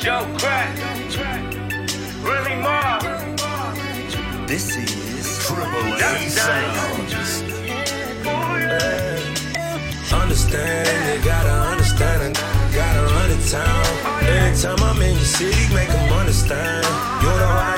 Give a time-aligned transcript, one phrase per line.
[0.00, 0.74] Joe Crack,
[2.22, 3.00] really Mar.
[4.46, 7.10] This is Triple oh, A Sound.
[10.22, 12.34] Understand, you gotta understand, and
[12.74, 13.84] gotta run the town.
[14.22, 16.86] Every time I'm in your city, make them understand.
[17.22, 17.69] You're the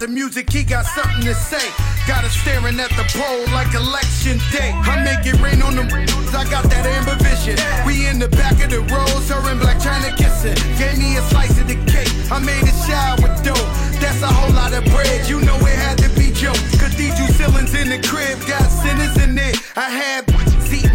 [0.00, 1.68] the music, he got something to say.
[2.08, 4.72] Got us staring at the pole like election day.
[4.88, 5.92] I make it rain on them,
[6.32, 7.60] I got that amber vision.
[7.84, 10.56] We in the back of the rose, her in Black China kissing.
[10.80, 13.68] Gave me a slice of the cake, I made a shower with dough.
[14.00, 16.56] That's a whole lot of bread, you know it had to be Joe.
[16.80, 19.60] two ceilings in the crib, got sinners in it.
[19.76, 20.24] I had
[20.64, 20.88] seat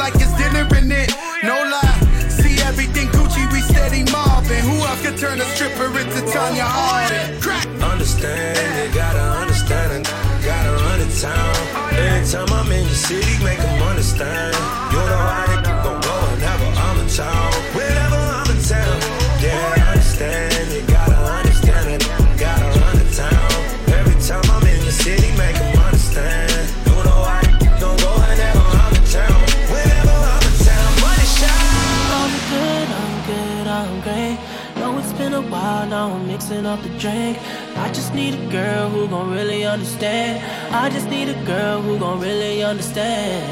[0.00, 1.12] like it's dinner in it.
[1.44, 1.95] No lie.
[5.06, 7.82] could turn a stripper into Tonya Harding.
[7.82, 10.04] Understand, you gotta understand, and
[10.44, 11.54] gotta run the town.
[11.92, 14.54] Every time I'm in your city, make them understand.
[14.92, 16.05] You know how to keep going.
[36.66, 37.38] up the drink.
[37.76, 40.42] I just need a girl who gon' really understand.
[40.74, 43.42] I just need a girl who gon' really understand.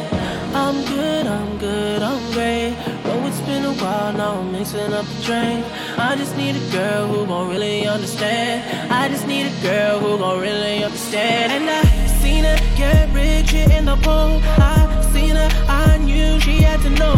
[0.55, 2.75] I'm good, I'm good, I'm great.
[3.05, 5.65] Though it's been a while now, I'm mixing up the drink.
[5.97, 8.93] I just need a girl who gon' really understand.
[8.93, 11.53] I just need a girl who gon' really understand.
[11.53, 11.83] And I
[12.23, 14.41] seen her get rich in the pool.
[14.59, 14.79] I
[15.13, 17.15] seen her, I knew she had to know.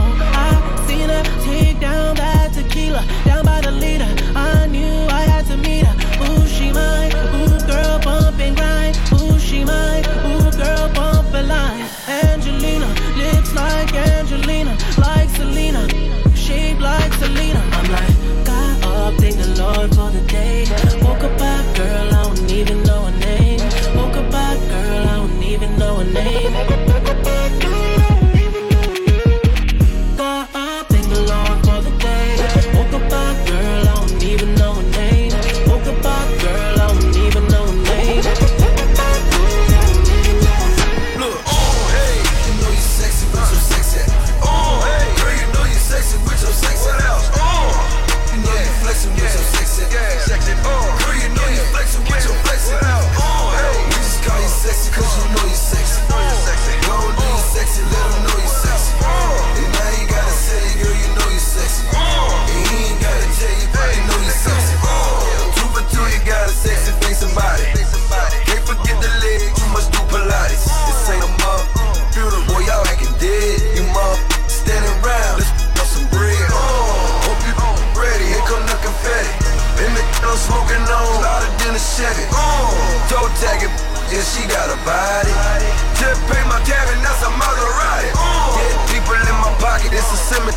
[0.47, 0.51] I
[0.87, 3.03] seen her take down that tequila.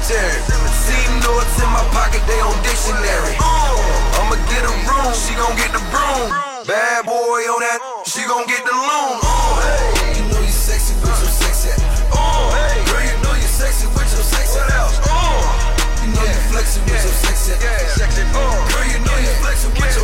[0.09, 0.41] cemetery.
[0.73, 3.37] See notes in my pocket, they on dictionary.
[4.17, 6.33] I'ma get a room, she gon' get the broom.
[6.65, 9.21] Bad boy on that, she gon' get the loom.
[10.17, 11.69] You know you sexy with your sexy.
[12.09, 14.59] Girl, you know you sexy with your sexy.
[16.01, 17.53] You know you flexing with your sexy.
[17.61, 19.98] Girl, you know you flexing with your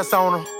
[0.00, 0.50] ass on her.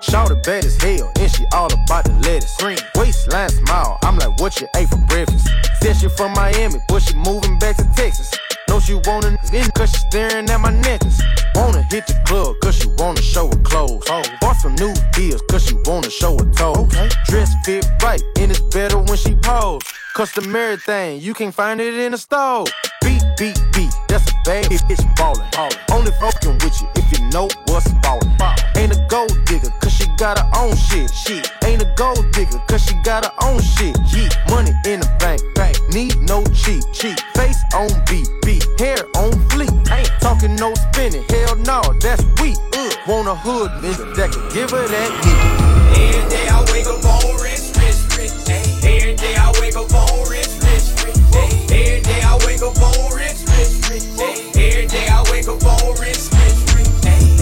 [0.00, 2.56] Shout bad as hell, and she all about the lettuce.
[2.58, 5.48] Green waistline smile, I'm like, what you ate for breakfast?
[5.80, 8.30] Said she from Miami, but she moving back to Texas.
[8.68, 11.22] Know she wanna in cause she staring at my necklace.
[11.54, 14.04] Wanna hit the club cause she wanna show her clothes.
[14.08, 14.22] Oh.
[14.40, 16.76] Bought some new deals cause she wanna show her toes.
[16.76, 17.08] Okay.
[17.26, 19.82] Dress fit right, and it's better when she pose.
[20.14, 22.66] Customary thing, you can find it in the store.
[23.00, 25.48] Beat, beat, beat, that's a bad bitch ballin'.
[25.52, 25.78] ballin'.
[25.90, 28.28] Only fucking with you if you know what's ballin'.
[28.76, 31.10] Ain't a gold digger, cause she got her own shit.
[31.14, 31.50] Shit.
[31.64, 33.96] Ain't a gold digger, cause she got her own shit.
[34.12, 34.28] Yeah.
[34.50, 35.78] Money in the bank, bank.
[35.94, 37.18] Need no cheat, cheat.
[37.34, 38.66] Face on beat, beat.
[38.78, 39.72] Hair on fleek.
[39.90, 41.24] Ain't talking no spinning.
[41.30, 42.58] Hell no, that's weak.
[42.76, 42.92] Ugh.
[43.08, 45.72] Want a hood that can give her that heat.
[46.04, 47.21] Every day I wake up on
[49.82, 51.18] up on rich, rich, rich.
[51.34, 54.06] Every day I wake up on rich, rich, rich.
[54.54, 56.90] Every day I wake up on rich, rich, rich.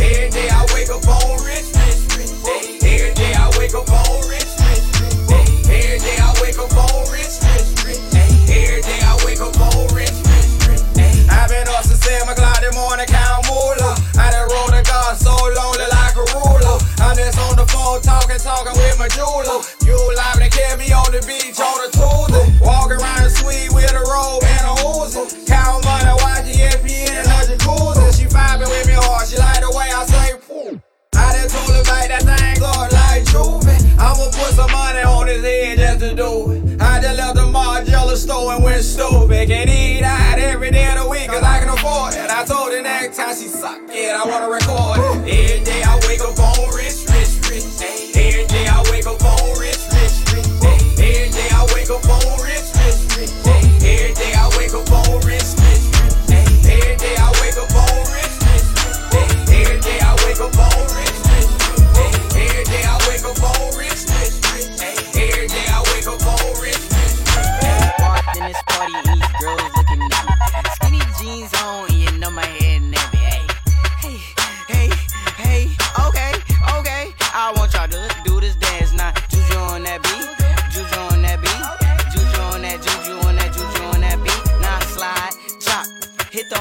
[0.01, 2.33] Every day I wake up on rich, rich, rich.
[2.81, 4.85] Every day I wake up on rich, rich,
[5.29, 5.51] rich.
[5.69, 8.01] Every day I wake up on rich, rich, rich.
[8.49, 11.29] Every day I wake up on rich, rich, rich.
[11.29, 13.97] I've been up since seven o'clock this morning, count moolah.
[14.17, 16.79] I done rolled a gun so lonely like a ruler.
[17.05, 19.61] I'm just on the phone talking, talking with my jeweler.
[19.85, 21.91] You liable to carry me on the beach on a
[34.61, 36.83] some money on his head just to do it.
[36.83, 39.49] I just left the Margiela store and went stupid.
[39.49, 42.31] Can eat out every day of the week cause I can afford it.
[42.31, 45.10] I told her next time she suck it, I wanna record it.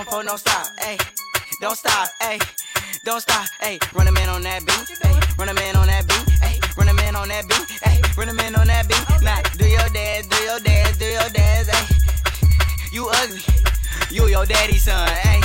[0.10, 0.68] Hit them for no stop.
[0.80, 0.98] Hey,
[1.62, 2.10] don't stop.
[2.22, 2.40] Hey.
[3.06, 6.06] Don't stop, ayy, run a man on that beat, ayy, run a man on that
[6.06, 9.24] beat, ayy, run a man on that beat, ayy, run a man on that beat.
[9.24, 12.92] Now, do your dance, do your dance, do your dance, ayy.
[12.92, 13.40] You ugly,
[14.12, 15.42] you your daddy's son, ayy,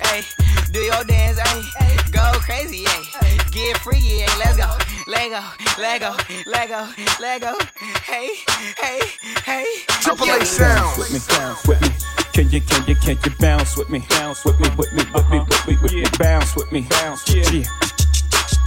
[0.00, 0.70] ayy.
[0.70, 2.12] Do your dance, ayy.
[2.12, 3.52] Go crazy, ayy.
[3.52, 4.38] Get free, ayy.
[4.38, 4.68] Let's go.
[5.08, 5.40] Lego,
[5.78, 6.14] Lego,
[6.46, 6.86] Lego,
[7.18, 7.58] Lego.
[8.04, 8.28] Hey,
[8.76, 9.00] hey,
[9.44, 9.66] hey.
[10.02, 10.98] Triple A sound.
[10.98, 12.27] with me, bounce with me.
[12.38, 13.98] Can you, can you, can you bounce with me?
[14.10, 16.04] Bounce with me, with me, with me, with me, with me.
[16.20, 17.64] Bounce with me, bounce, yeah.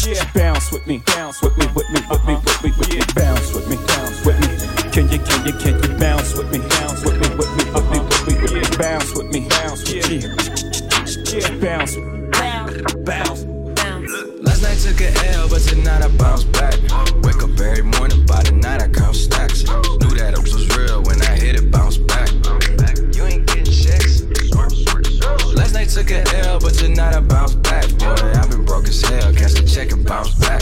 [0.05, 2.99] Yeah, bounce with me, bounce with me, with me, with me, with me, with me.
[3.15, 4.91] Bounce with me, bounce with me.
[4.91, 6.59] Can you, can you, can you bounce with me?
[6.67, 8.77] Bounce with me, with me, with me, with me, with me.
[8.77, 10.19] Bounce with me, bounce, yeah.
[11.31, 11.95] Yeah, bounce,
[12.35, 12.91] bounce.
[13.05, 13.45] Bounce.
[14.43, 16.75] Last night took a L, but tonight I bounce back.
[17.23, 19.63] Wake up every morning, by the night I count stacks.
[19.63, 20.80] Knew that it was real
[25.93, 27.85] took a L, but tonight I bounce back.
[27.97, 30.61] Boy, I've been broke as hell, cash the check and bounce back.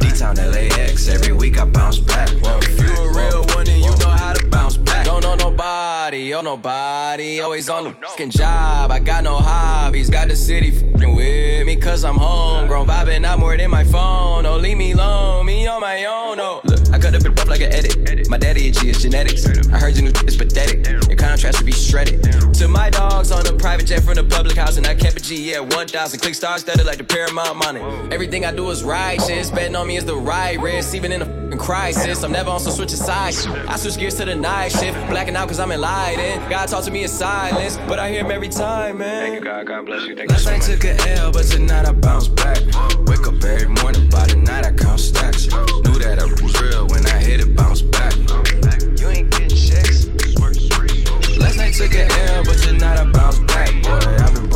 [0.00, 2.30] D-Town LAX, every week I bounce back.
[2.32, 5.04] If you a real one, then you know how to bounce back.
[5.04, 8.90] Don't know nobody, oh nobody, always on the fucking job.
[8.90, 12.86] I got no hobbies, got the city fucking with me, cause I'm homegrown.
[12.86, 16.69] Vibing out more than my phone, oh leave me alone, me on my own, oh.
[16.92, 18.28] I cut the bitch up like an edit.
[18.28, 19.46] My daddy a G is genetics.
[19.46, 20.86] I heard you new is pathetic.
[21.08, 22.22] Your contrast should be shredded.
[22.54, 25.22] To my dogs on a private jet from the public house, and I kept a
[25.22, 26.20] G, yeah, 1,000.
[26.20, 27.80] Click stars studded like the Paramount money.
[28.12, 29.50] Everything I do is righteous.
[29.50, 32.22] Betting on me is the right risk, even in a f***ing crisis.
[32.24, 33.46] I'm never on some switch of sides.
[33.46, 34.98] I switch gears to the night shift.
[35.08, 36.50] Blacking out cause I'm enlightened.
[36.50, 39.22] God talk to me in silence, but I hear him every time, man.
[39.22, 39.66] Thank you, God.
[39.66, 40.16] God bless you.
[40.16, 42.58] Thank Last night took a L, but tonight I bounce back.
[43.06, 45.46] Wake up every morning, by the night I count stacks.
[45.46, 48.14] Knew that I was real when I hit it, bounce back.
[48.98, 50.06] You ain't getting checks.
[51.38, 53.70] Last night took a L, but tonight I bounce back.
[53.82, 54.49] Boy, I've been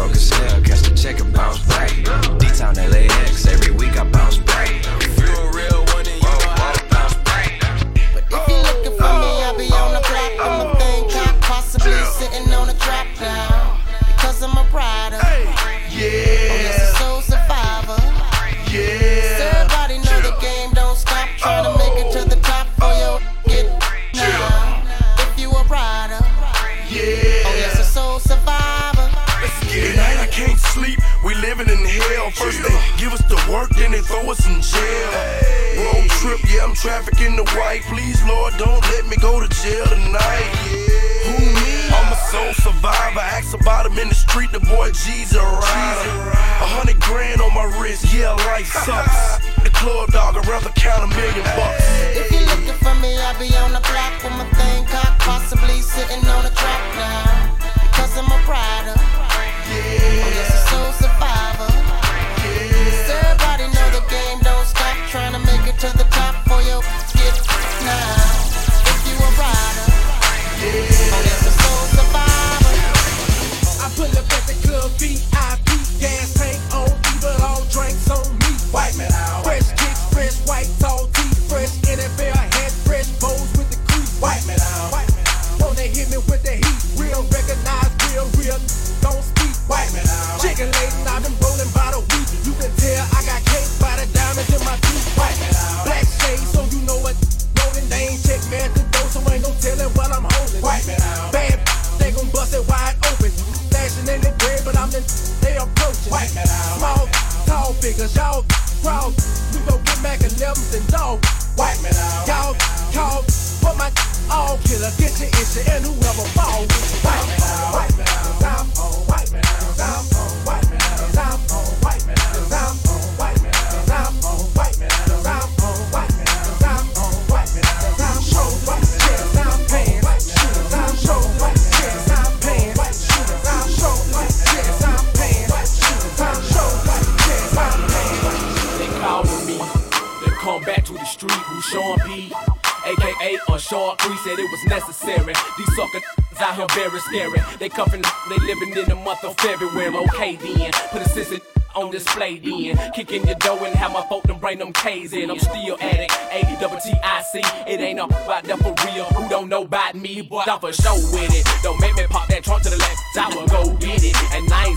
[144.25, 145.35] said it was necessary.
[145.59, 146.01] These sucker
[146.41, 147.41] out here very scary.
[147.59, 149.95] They cuffin', they living in the month of February.
[149.95, 151.39] Okay then, put a sister
[151.75, 152.93] on display then.
[152.93, 155.31] Kick in your door and have my folk them bring them K's in.
[155.31, 156.11] I'm still at it.
[156.33, 157.41] A double T I C.
[157.67, 159.05] It ain't a about that for real.
[159.05, 161.47] Who don't know about me, but I'm for sure with it.
[161.63, 163.01] Don't make me pop that trunk to the left.
[163.17, 163.77] I will go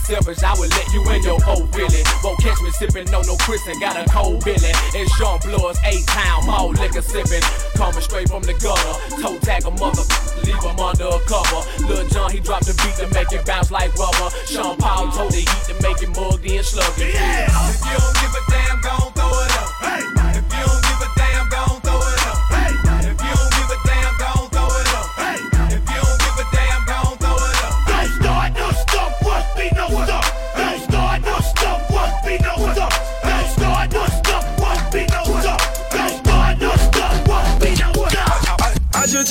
[0.07, 0.41] selfish.
[0.41, 2.01] I will let you in your boat really.
[2.23, 4.71] Won't catch me sipping no no Chris and got a cold Billy.
[4.95, 7.43] It's Jean Blood's eight town mall liquor sipping.
[7.75, 8.95] Coming straight from the gutter.
[9.21, 10.03] Toe tag a mother.
[10.47, 11.61] Leave him under a cover.
[11.85, 14.31] Lil Jon, he dropped the beat to make it bounce like rubber.
[14.47, 17.13] Sean Paul told the heat to make it mugged in sluggy.
[17.13, 17.51] Yeah.
[17.67, 19.67] If you don't give a damn, gon' throw it up.
[19.83, 20.16] If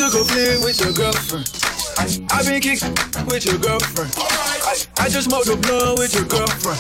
[0.07, 1.51] I took a fling with your girlfriend.
[1.99, 2.95] I, I been kicking
[3.27, 4.15] with your girlfriend.
[4.63, 6.79] I, I just smoked a blunt with your girlfriend.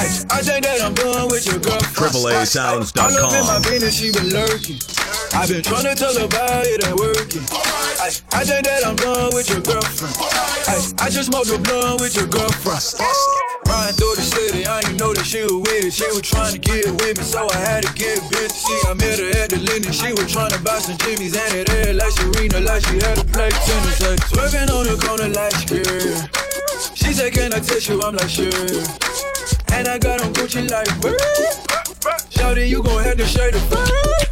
[0.00, 2.16] I, I think that I'm done with your girlfriend.
[2.16, 3.62] All up in my AAAsounds.com.
[3.68, 4.80] business, she been lurking.
[5.36, 7.44] I've been trying to tell her about it ain't working.
[8.00, 10.16] I, I think that I'm done with your girlfriend.
[10.64, 13.51] I, I just smoked a blunt with your girlfriend.
[13.72, 15.94] Riding through the city, I ain't know that she was with it.
[15.96, 18.52] She was trying to get with me, so I had to get busy.
[18.52, 19.96] See, I met her at the Linden.
[19.96, 23.16] She was trying to buy some Jimmy's and it air like Serena, like she had
[23.16, 23.96] to play tennis.
[24.04, 26.20] Like, swerving on the corner like scared.
[26.92, 27.96] She said, Can I touch you?
[28.04, 28.52] I'm like, sure.
[29.72, 30.92] And I got on Gucci like.
[32.28, 34.31] Shouty, you gon' have to shade the fuck.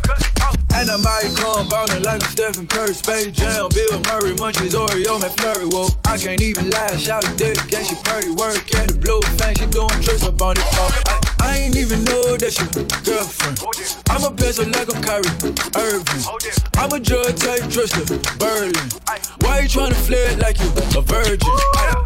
[0.75, 5.73] And I might come ballin' like Stephen Curry, Space Jam, Bill Murray, Munchies, Oreo, McFlurry.
[5.73, 9.55] Whoa, I can't even lie, shout it dedication, she pretty work at the blue fan,
[9.57, 10.65] she doing tricks up on it.
[10.65, 12.69] Oh, I, I ain't even know that your
[13.03, 13.59] girlfriend.
[14.09, 16.23] I'm a bezel like I'm Kyrie Irving.
[16.77, 18.05] I'm a drug type dresser,
[18.39, 18.73] Berlin.
[19.43, 21.51] Why you tryna flirt like you a virgin?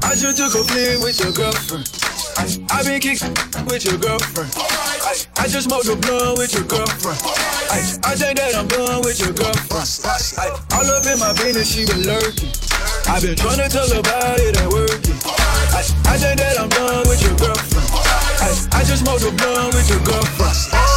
[0.03, 2.14] I just took a fling with your girlfriend.
[2.37, 3.31] I been kicking
[3.67, 4.51] with your girlfriend.
[5.39, 7.19] I just smoked a blunt with your girlfriend.
[7.71, 9.87] I think that I'm done with your girlfriend.
[10.73, 12.51] All up in my business, she been lurking.
[13.07, 15.19] i been trying to tell her about it and working.
[16.07, 17.89] I think that I'm done with your girlfriend.
[18.75, 20.94] I just smoked a blunt with your girlfriend.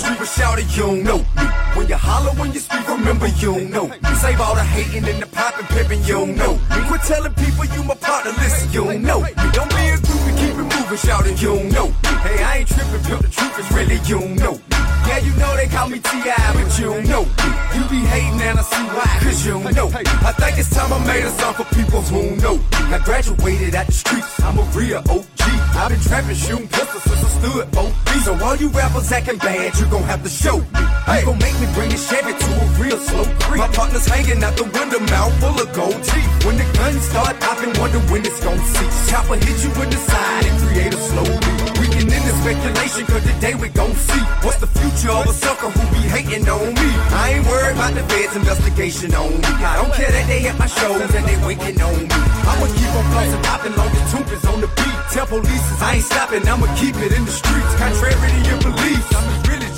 [0.00, 1.44] Street, shout it, you don't know me.
[1.76, 3.96] When you holler, when you speak, remember you don't know me.
[4.16, 6.78] Save all the hating and the popping, pimping, you don't know me.
[6.88, 9.30] Quit telling people you my partner, listen, you don't know me.
[9.52, 12.12] Don't be a groupie, keep it moving, shout it, you don't know me.
[12.26, 14.62] Hey, I ain't tripping, pimp, the truth is really you don't know me.
[15.08, 17.48] Yeah, you know they call me T.I., but you don't know me.
[17.74, 20.02] You be hating and I see why, cause you don't know me.
[20.28, 22.94] I think it's time I made a song for people who know me.
[22.94, 25.26] I graduated at the streets, I'm a real OG.
[25.80, 28.22] I've been trapping, shooting pistols since I stood both feet.
[28.22, 30.82] So all you rappers acting bad, you gon' have to show me.
[31.10, 33.58] You gon' make me bring a Chevy to a real slow creep.
[33.58, 36.30] My partner's hanging out the window, mouth full of gold teeth.
[36.46, 39.10] When the guns start popping, wonder when it's gon' cease.
[39.10, 41.60] Chopper hit you in the side and create a slow beat.
[41.82, 45.68] We can the speculation, cause today we gon' see what's the future of a sucker
[45.68, 46.90] who be hating on me.
[47.10, 49.50] I ain't worried about the feds' investigation on me.
[49.66, 52.18] I don't care that they at my shows and they waiting on me.
[52.46, 54.98] I'ma keep on flossing, popping long the tube is on the beat.
[55.10, 57.74] Tell police I ain't stopping, I'ma keep it in the streets.
[57.74, 59.69] Contrary to your beliefs, I'm as real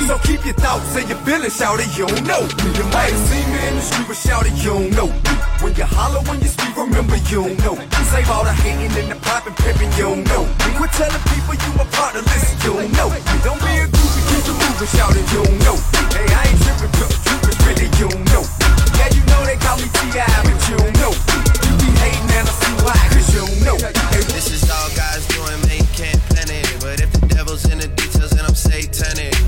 [0.00, 0.06] you.
[0.08, 2.68] So keep your thoughts and your feelings, shout it, you don't know me.
[2.76, 5.34] You might have seen me in the street, but shout it, you don't know me.
[5.60, 7.84] When you holler, when you speak, remember you don't know me.
[8.10, 10.68] Save all the hating and the popping, pimping, you don't know me.
[10.76, 13.20] Quit telling people you my partner, listen, you don't know me.
[13.44, 16.00] Don't be a groupie, keep it moving, shout it, you don't know me.
[16.16, 18.72] Hey, I ain't tripping, the truth is really you don't know me.
[18.96, 21.36] Yeah, you know they call me T.I., but you don't know me.
[21.68, 23.90] You be hating and I see why, cause you don't know me.
[24.16, 26.66] Hey, This is all God's doing, you can't plan it.
[26.80, 29.39] But if the devil's in the details, then I'm satanic.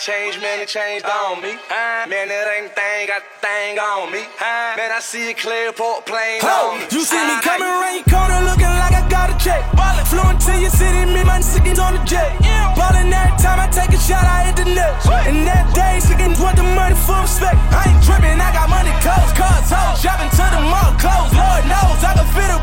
[0.00, 1.52] Changed, man, it changed on me.
[1.68, 4.24] Uh, man, that ain't thing, got the thing on me.
[4.40, 6.88] Uh, man, I see it clear, port plane Ho, on me.
[6.88, 9.60] you see me Uh, coming around your corner looking like I got a check.
[10.08, 12.34] Flew into your city, me my niggas on the jet.
[12.74, 14.96] Ballin' every time I take a shot, I hit the net.
[15.28, 17.60] And that day, sticking want the money for respect.
[17.70, 20.02] I ain't tripping, I got money, clothes, cars, hoes.
[20.02, 21.30] Shopping to the mall, clothes.
[21.30, 22.58] Lord knows, I can fit a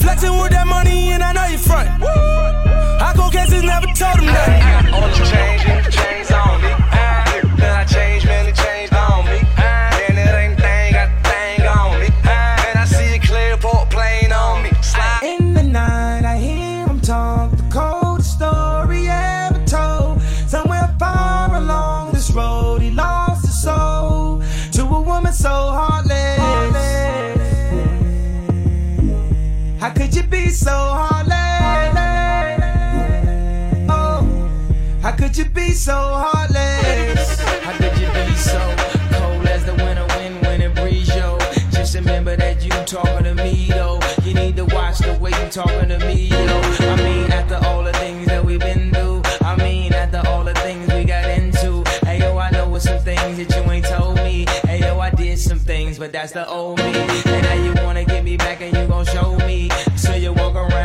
[0.00, 1.88] Flexing with that money and I know you front.
[2.02, 4.85] I go cases, never told him that.
[35.76, 37.38] So heartless?
[37.60, 38.58] How could you be so
[39.10, 41.38] cold as the winter wind when it breeze, yo?
[41.70, 44.00] Just remember that you talking to me, though.
[44.24, 46.36] You need to watch the way you talking to me, yo.
[46.38, 50.54] I mean, after all the things that we've been through, I mean, after all the
[50.54, 51.84] things we got into.
[52.06, 54.46] Hey, yo, I know some things that you ain't told me.
[54.64, 56.84] Hey, yo, I did some things, but that's the old me.
[56.84, 59.70] And now you wanna get me back and you gon' show me.
[59.96, 60.75] So you walk around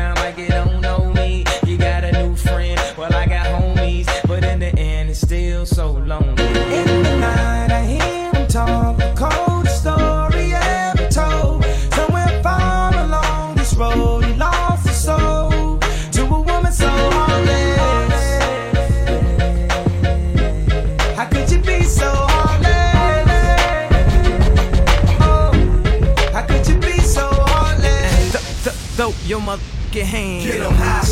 [29.92, 30.44] motherfucking hand.
[30.44, 31.06] Get 'em high.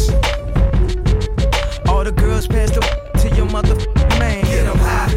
[1.87, 2.81] All the girls pass the
[3.19, 4.43] to your motherfucking man.
[4.45, 5.13] Get 'em high.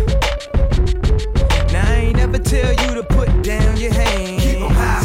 [1.73, 4.41] Now I ain't never tell you to put down your hand.
[4.41, 5.05] Keep 'em high.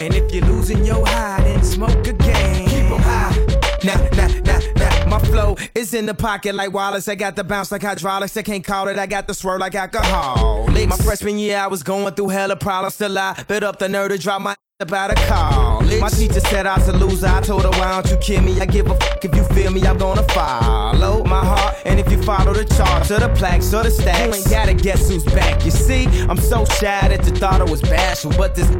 [0.00, 2.68] And if you're losing your high, then smoke again.
[2.68, 3.34] Keep 'em high.
[3.84, 5.06] Nah, nah, nah, nah.
[5.06, 7.08] My flow is in the pocket like Wallace.
[7.08, 8.36] I got the bounce like hydraulics.
[8.36, 8.98] I can't call it.
[8.98, 10.68] I got the swerve like alcohol.
[10.68, 12.94] My freshman year, I was going through hella problems.
[12.94, 15.80] Still, I bit up the nerve to drop my about a call.
[15.98, 17.26] My teacher said I was a loser.
[17.26, 18.60] I told her, why don't you kill me?
[18.60, 19.84] I give a fuck if you feel me.
[19.84, 21.74] I'm gonna follow my heart.
[21.84, 24.74] And if you follow the charts or the plaques or the stacks, you ain't gotta
[24.74, 25.64] guess who's back.
[25.64, 28.70] You see, I'm so shy that you thought I was bashful, but this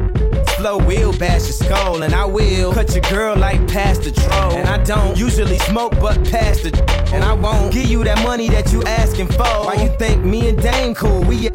[0.55, 4.53] flow will bash your skull, and I will cut your girl like past the Troll.
[4.53, 6.71] And I don't usually smoke, but past the
[7.13, 9.43] and I won't give you that money that you asking for.
[9.43, 11.25] Why you think me and Dame cool?
[11.25, 11.49] We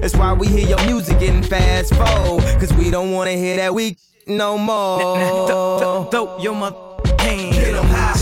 [0.00, 2.44] that's why we hear your music getting fast forward.
[2.60, 6.08] Cause we don't wanna hear that we no more.
[6.10, 6.76] Throw your mother
[7.20, 7.54] hand.
[7.54, 8.14] Get 'em high.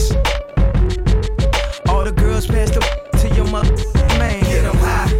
[1.89, 2.81] All the girls pass the
[3.21, 3.75] to your mother
[4.19, 4.41] man.
[4.45, 5.11] Get 'em high.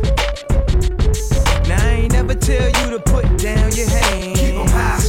[1.69, 4.37] Now I ain't never tell you to put down your hand.
[4.37, 5.03] Keep 'em high.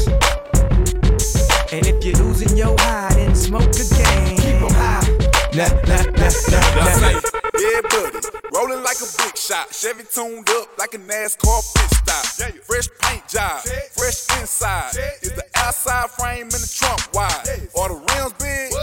[1.72, 4.36] And if you're losing your high, then smoke again.
[4.38, 5.06] Keep 'em high.
[5.54, 8.20] Nah, nah, Yeah, buddy.
[8.54, 9.74] Rolling like a big shot.
[9.74, 12.26] Chevy tuned up like a NASCAR pit stop.
[12.64, 13.62] Fresh paint job.
[13.96, 14.92] Fresh inside.
[15.22, 17.70] Is the outside frame in the trunk wide?
[17.74, 18.77] Or the rims big?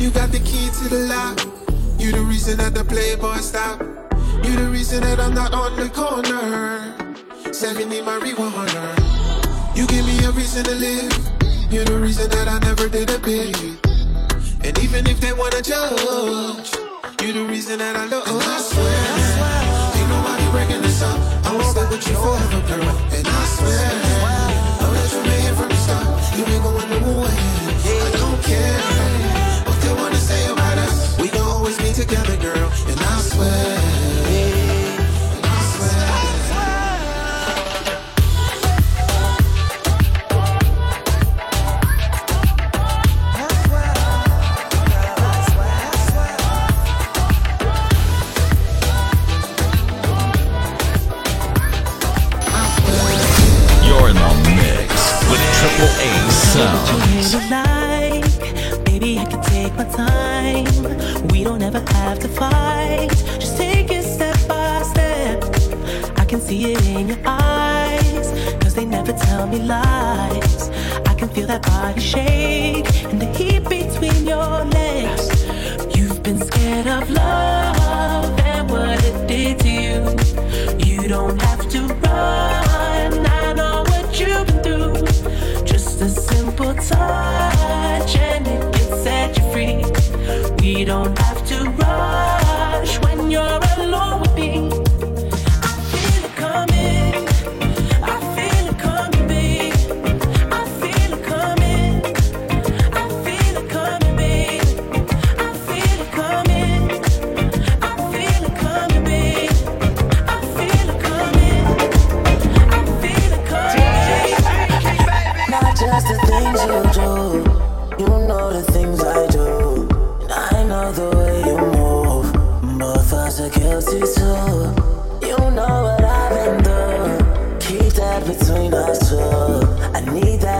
[0.00, 1.38] You got the key to the lock.
[1.98, 3.80] You the reason that the playboy stop.
[4.44, 6.94] You the reason that I'm not on the corner.
[7.52, 9.76] Sending me marijuana.
[9.76, 11.12] You give me a reason to live.
[11.70, 13.56] You're the reason that I never did a bit.
[14.64, 16.72] And even if they wanna judge,
[17.22, 18.26] you're the reason that I love.
[18.26, 21.18] And I swear, ain't nobody breaking this up.
[21.46, 22.96] I'ma stay with you forever, girl.
[23.12, 24.07] And I swear.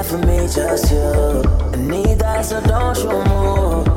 [0.09, 0.99] For me, just you.
[0.99, 3.88] I need that, so don't you move.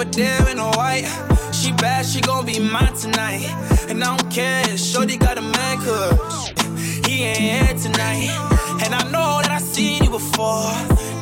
[0.00, 1.06] Over there in a white.
[1.52, 3.42] She bad, she gon' be mine tonight.
[3.88, 6.50] And I don't care, Shorty got a man, cause
[7.06, 8.30] he ain't here tonight.
[8.84, 10.70] And I know that I seen you before.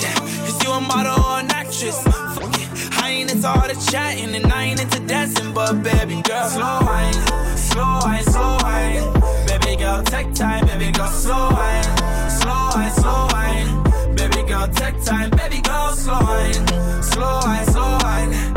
[0.01, 2.03] Damn, is you a model or an actress?
[2.03, 2.69] Fuck it.
[3.03, 6.81] I ain't into all the chatting and I ain't into dancing, but baby girl, slow
[6.83, 7.15] wine,
[7.57, 9.05] slow wine, slow wine.
[9.47, 11.85] Baby girl, take time, baby girl, slow wine,
[12.29, 14.17] slow wine, slow wine.
[14.17, 18.56] Baby girl, take time, baby girl, slow wine, slow wine, slow wine.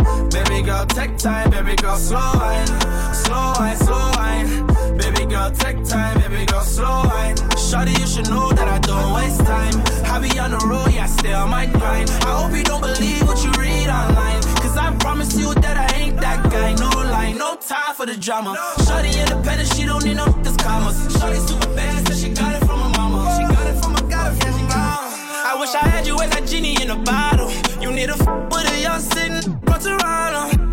[0.50, 2.66] Baby girl, take time, baby girl, slow wine,
[3.14, 4.98] slow wine, slow wine.
[4.98, 7.36] Baby girl, take time, baby girl, slow wine.
[7.54, 9.76] Shawty, you should know that I don't waste time.
[10.06, 12.10] I be on the road, yeah, stay on my grind.
[12.10, 14.42] I hope you don't believe what you read online.
[14.64, 16.74] Cause I promise you that I ain't that guy.
[16.74, 18.56] No lie, no time for the drama.
[18.80, 20.26] Shawty independent, she don't need no
[20.58, 20.98] commas.
[21.16, 22.69] Shawty super bad, so she got it
[25.60, 27.52] wish I had you as a genie in a bottle.
[27.82, 30.69] You need a f with a young sitting from Toronto.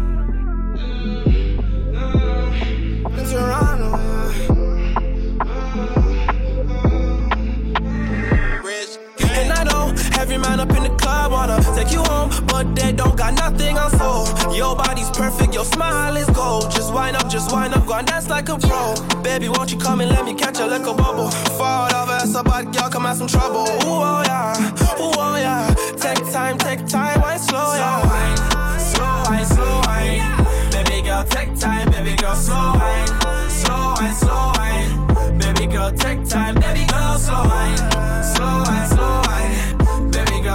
[10.60, 13.90] Every up in the club wanna take you home, but they don't got nothing on
[13.98, 14.26] soul.
[14.54, 16.70] Your body's perfect, your smile is gold.
[16.70, 18.94] Just wind up, just wind up, go and dance like a pro.
[19.22, 21.30] Baby, won't you come and let me catch a little bubble?
[21.58, 23.66] Fall over, so bad girl, come out some trouble.
[23.84, 25.74] Ooh, oh yeah, ooh, oh yeah.
[25.96, 28.76] Take time, take time, wine slow, yeah.
[28.78, 30.46] Slow wine, slow wine.
[30.70, 33.06] Baby girl, take time, baby girl, slow wine.
[33.50, 35.38] Slow wine, slow wine.
[35.38, 37.76] Baby girl, take time, baby girl, slow wine.
[37.76, 38.95] Slow wine, slow wine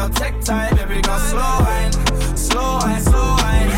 [0.01, 1.91] girl, take time, baby girl, slow wine,
[2.35, 3.69] slow wine, slow wine.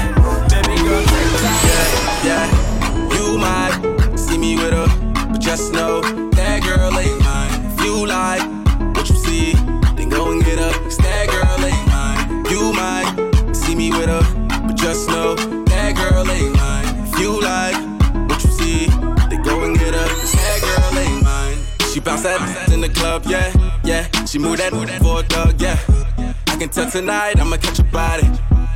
[0.50, 1.60] Baby girl, take time.
[1.68, 4.88] Yeah, yeah, you might see me with her,
[5.32, 7.74] but just know that girl ain't mine.
[7.74, 8.44] If you like
[8.96, 9.54] what you see,
[9.98, 10.72] then go and get her.
[10.84, 12.46] Cause that girl ain't mine.
[12.50, 14.24] You might see me with her,
[14.68, 17.08] but just know that girl ain't mine.
[17.08, 17.76] If you like
[18.30, 18.88] what you see,
[19.30, 20.08] then go and get her.
[20.08, 21.58] Cause that girl ain't mine.
[21.92, 23.52] She bounce that in the club, yeah,
[23.84, 24.08] yeah.
[24.26, 25.93] She move that for a thug, yeah
[26.72, 28.28] Tell tonight I'ma catch a body.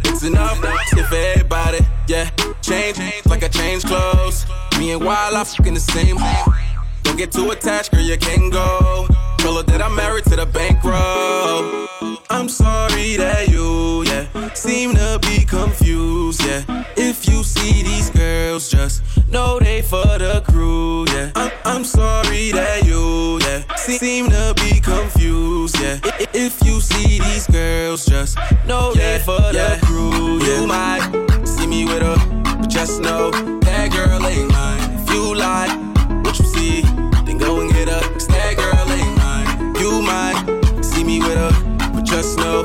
[0.03, 2.29] It's enough, it's for everybody, yeah.
[2.61, 4.45] Change like I change clothes.
[4.77, 6.17] Me and Wild, I fucking the same.
[7.03, 9.07] Don't get too attached, girl, you can go.
[9.37, 11.87] Tell her that I'm married to the bankroll.
[12.29, 16.83] I'm sorry that you, yeah, seem to be confused, yeah.
[16.97, 21.31] If you see these girls, just know they for the crew, yeah.
[21.35, 25.99] I'm, I'm sorry that you, yeah, se- seem to be confused, yeah.
[26.03, 30.61] I- i- If you see these girls, just know they for the crew, yeah.
[30.61, 32.17] You might see me with her,
[32.57, 35.01] but just know that girl ain't mine.
[35.01, 35.71] If you like
[36.25, 36.81] what you see,
[37.25, 38.01] then go and get her.
[38.27, 39.75] that girl ain't mine.
[39.81, 41.51] You might see me with her,
[41.93, 42.63] but just know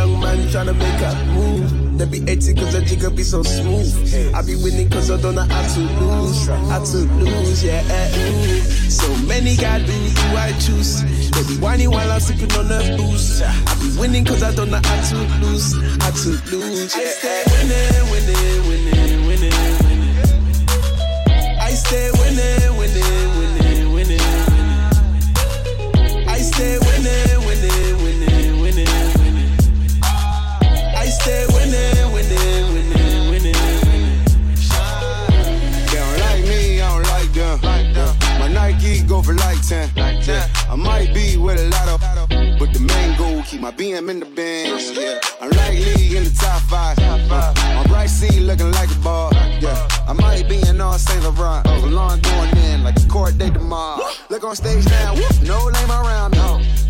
[0.00, 1.98] young man tryna make a move.
[1.98, 4.34] They be 80 cause the jigger be so smooth.
[4.34, 6.46] I be winning cause I don't know how to lose.
[6.46, 7.82] How to lose, yeah.
[7.90, 11.02] Eh, so many got lose, who I choose.
[11.32, 13.42] They be whining while I'm sipping on the booze.
[13.42, 15.76] I be winning cause I don't know how to lose.
[16.00, 17.02] How to lose, yeah.
[17.02, 19.09] I stay winning, winning, winning.
[39.20, 39.90] Nike go for like 10.
[39.96, 40.48] Yeah.
[40.68, 42.00] I might be with a lot of,
[42.58, 44.96] but the main goal keep my BM in the bins.
[44.96, 45.18] Yeah.
[45.40, 46.98] I'm likely in the top five.
[46.98, 49.30] My bright seat looking like a ball.
[49.60, 49.88] Yeah.
[50.08, 51.66] I might be in all Saint Laurent.
[51.66, 54.04] Oh, lawn going in like a court day tomorrow.
[54.28, 56.38] Look on stage now, no lame around me.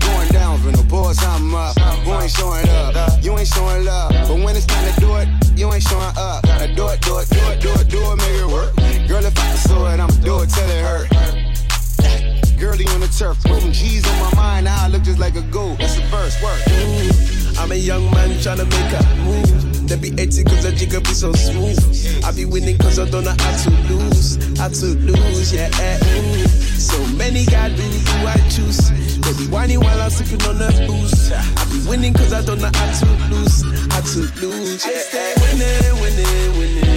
[0.00, 1.78] Going down for no boys, I'm up.
[1.78, 3.22] Who ain't showing up?
[3.22, 4.12] You ain't showing love.
[4.12, 6.44] But when it's time to do it, you ain't showing up.
[6.44, 8.59] Now do it, do it, do it, do it, do it, make it work.
[13.20, 14.64] Putting G's on my mind.
[14.64, 15.76] Now I look just like a goat.
[15.78, 16.58] That's the first word.
[17.58, 19.88] I'm a young man tryna make a move.
[19.88, 22.24] They be 80 cause the jigger be so smooth.
[22.24, 24.36] I be winning cause I don't know how to lose.
[24.58, 25.68] How to lose, yeah.
[26.78, 28.88] So many got lose, who I choose.
[29.20, 31.30] They be whining while I'm sipping on the booze.
[31.30, 33.60] I be winning cause I don't know how to lose.
[33.92, 34.92] How to lose, yeah.
[34.92, 36.89] I stay winning, winning, winning,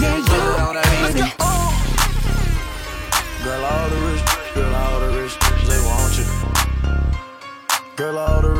[0.00, 1.26] Yeah, you.
[3.44, 4.22] Girl, all the rich,
[4.54, 5.34] girl, all the rich,
[5.68, 6.26] they want you.
[7.96, 8.59] Girl, all the rich,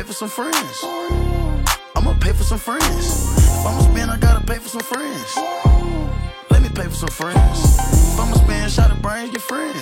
[0.00, 0.80] pay for some friends.
[1.94, 3.36] I'ma pay for some friends.
[3.36, 5.36] If I'ma spend, I gotta pay for some friends.
[6.48, 7.36] Let me pay for some friends.
[8.16, 9.76] If I'ma spend, shot of brains, get friends.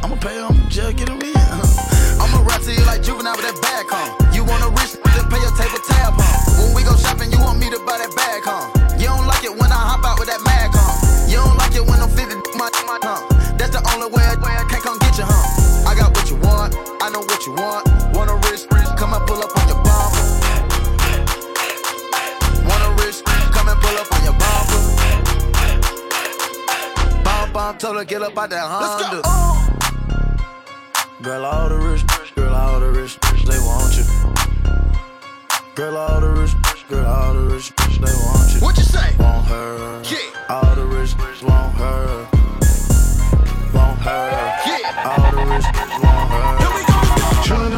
[0.00, 1.36] I'ma pay them, just get them in.
[1.36, 4.16] I'ma rap to you like juvenile with that bag on.
[4.32, 6.36] You want a rich, then pay your table tab on.
[6.64, 8.72] When we go shopping, you want me to buy that bag on.
[8.96, 11.28] You don't like it when I hop out with that mag on.
[11.28, 13.20] You don't like it when I'm 50 my, my huh?
[13.60, 15.84] That's the only way I, way I can't come get you, huh?
[15.84, 16.72] I got what you want,
[17.04, 17.93] I know what you want.
[27.64, 29.22] Bomb, bomb, told her get up out that Honda.
[31.22, 32.04] Girl, all the rich,
[32.34, 34.04] girl, all the rich, they want you.
[35.74, 36.54] Girl, all the rich,
[36.90, 38.60] girl, all the rich, they want you.
[38.60, 39.16] What you say?
[39.18, 40.02] Want her.
[40.04, 40.18] Yeah.
[40.50, 42.23] All the rich, want her.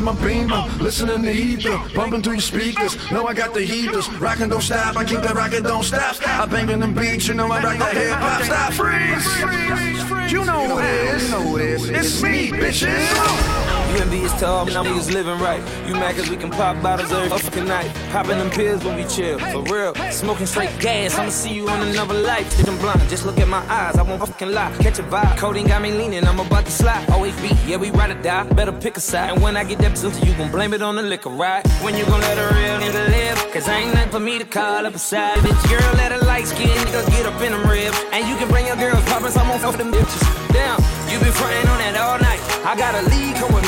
[0.07, 2.97] My beamer, listening to ether, bumping through your speakers.
[3.11, 4.97] Know I got the heaters, rockin' don't stop.
[4.97, 6.17] I keep that rockin' don't stop.
[6.25, 8.43] I bangin' them beats, you know I rock that hip hop.
[8.45, 10.33] Stop, freeze.
[10.33, 11.23] You know who it is.
[11.25, 11.91] You know who it is.
[11.91, 13.66] It's me, bitches.
[13.91, 15.63] You envious to all my niggas living right.
[15.87, 17.91] You mad cause we can pop bottles every fucking night.
[18.11, 19.95] Popping them pills when we chill, for real.
[20.11, 22.47] Smoking straight gas, I'ma see you in another life.
[22.49, 24.75] Think I'm blind, just look at my eyes, I won't fucking lie.
[24.81, 27.09] Catch a vibe, coding got me leaning, I'm about to slide.
[27.11, 29.33] Always be, yeah, we ride or die, better pick a side.
[29.33, 31.67] And when I get that booty, you gon' blame it on the liquor, right?
[31.83, 33.53] When you gon' let a real nigga live?
[33.53, 35.71] Cause ain't nothing for me to call up a side bitch.
[35.71, 37.99] Girl, let a light skin nigga get up in them ribs.
[38.13, 40.23] And you can bring your girls poppin', some on for them bitches.
[40.53, 40.81] Damn,
[41.11, 42.41] you been frontin' on that all night.
[42.67, 43.66] I got a lead, come with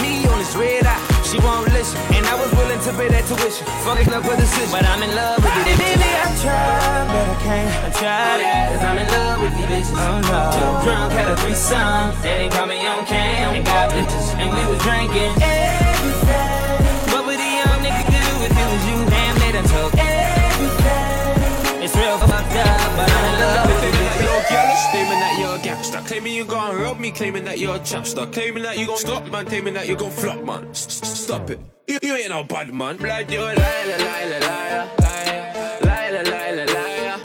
[0.59, 0.99] red eye.
[1.23, 3.65] She won't listen, and I was willing to pay that tuition.
[3.87, 5.79] Fucking up with the decision, but I'm in love with it.
[5.79, 7.71] Baby, I tried, but I can't.
[7.87, 9.95] I tried it, cause I'm in love with these bitches.
[9.95, 10.41] Oh no.
[10.51, 12.11] Too drunk, had a threesome.
[12.21, 14.35] They call me on cam, and got bitches.
[14.35, 17.15] And we was drinking everything.
[17.15, 18.99] What would a young nigga do if it was you?
[19.07, 20.08] Damn, they done took
[25.93, 26.15] that you're a gangster.
[26.15, 28.33] Claiming you gon' rob me, claiming that you're a chapster.
[28.33, 29.47] Claiming that you gon' stop, man.
[29.47, 30.69] Claiming that you gon' flop, man.
[30.71, 31.61] S- s- Stop it.
[31.87, 32.97] You, you ain't no bad man.
[32.97, 37.21] Blood, you a liar, liar, liar, liar, liar, liar, liar, liar.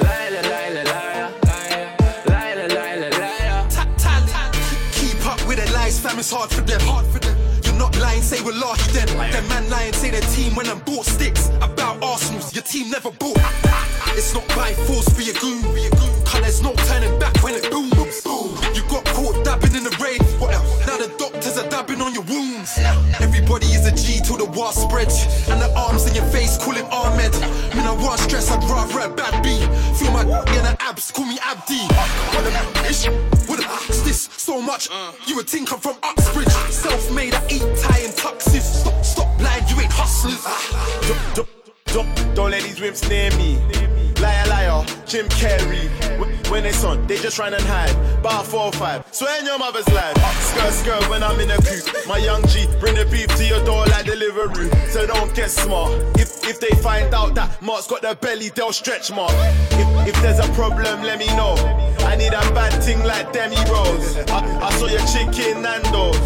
[0.00, 3.68] Liar, liar, liar, liar, liar, liar, liar.
[4.92, 6.80] Keep up with the lies, fam, it's hard for them.
[6.82, 7.36] Hard for them.
[7.64, 9.06] You're not lying, say we're lahi then.
[9.32, 11.48] Them man lying, say their team when I'm bought sticks.
[11.62, 13.38] About Arsenal's, your team never bought.
[14.16, 15.62] It's not by force for your goon.
[15.92, 16.19] Cause
[16.60, 18.24] there's no turning back when it booms.
[18.74, 20.20] You got caught dabbing in the rain.
[20.38, 20.86] What else?
[20.86, 22.78] Now the doctors are dabbing on your wounds.
[23.20, 25.48] Everybody is a G till the war spreads.
[25.48, 27.32] And the arms in your face, call him Ahmed.
[27.74, 29.58] Me no want stress, I'd rather a bad B.
[29.96, 31.80] Feel my in the abs, call me Abdi.
[32.34, 33.06] What a ish,
[33.48, 34.88] what a is this so much?
[34.90, 35.12] Uh.
[35.26, 36.52] You would think I'm from Uxbridge.
[36.70, 38.62] Self made, I eat tie and tuxes.
[38.62, 40.44] Stop, stop lying, you ain't hustlers.
[41.08, 41.48] Don't, don't,
[41.86, 43.58] don't, don't let these wimps near me.
[44.20, 46.39] Liar, liar, Jim Carrey.
[46.50, 48.22] Wh- When it's on, they just run and hide.
[48.22, 50.16] Bar 4 or 5, swear in your mother's life.
[50.42, 52.06] Skirt, skirt when I'm in a coupe.
[52.06, 54.68] My young G, bring the beef to your door like delivery.
[54.90, 55.92] So don't get smart.
[56.18, 59.32] If if they find out that Mark's got the belly, they'll stretch Mark.
[59.72, 61.54] If, if there's a problem, let me know.
[62.00, 64.16] I need a bad thing like Demi Rose.
[64.30, 66.18] I, I saw your chicken Nando's.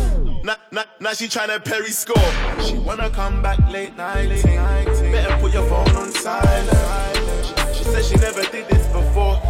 [0.45, 2.19] Now, now, now she tryna periscope.
[2.65, 4.29] She wanna come back late night.
[4.43, 7.77] Better put your phone on silent.
[7.77, 8.74] She said she never did before.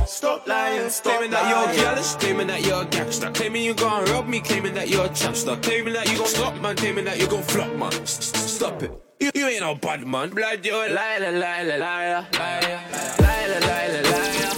[0.07, 1.74] Stop lying, stop Claiming that lying.
[1.74, 3.30] you're jealous, claiming that you're a gangster.
[3.30, 5.61] Claiming you gon' rob me, claiming that you're a chapster.
[5.62, 6.76] Claiming that you gon' stop, man.
[6.76, 8.07] Claiming that you gon' flop, man.
[8.07, 8.92] Stop it.
[9.20, 10.30] You, you ain't no bad man.
[10.30, 12.80] Blood, you're a liar, liar, liar, liar, liar,
[13.20, 14.50] liar, liar, liar.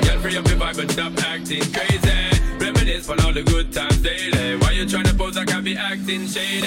[0.00, 2.40] That free up your vibe and stop acting crazy.
[2.58, 4.37] Reminisce for all the good times daily.
[5.68, 6.66] Be acting shady?